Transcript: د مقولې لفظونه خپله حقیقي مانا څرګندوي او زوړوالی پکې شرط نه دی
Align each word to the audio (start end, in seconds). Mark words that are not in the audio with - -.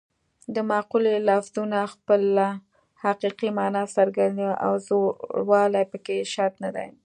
د 0.55 0.57
مقولې 0.71 1.13
لفظونه 1.29 1.79
خپله 1.93 2.47
حقیقي 3.03 3.49
مانا 3.57 3.83
څرګندوي 3.95 4.53
او 4.65 4.73
زوړوالی 4.87 5.83
پکې 5.91 6.15
شرط 6.33 6.55
نه 6.63 6.69
دی 6.75 6.89